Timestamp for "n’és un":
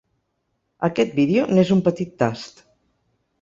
1.51-1.85